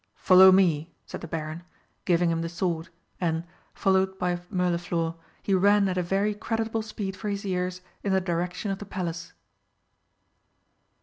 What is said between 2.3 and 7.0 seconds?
him the sword and, followed by Mirliflor, he ran at a very creditable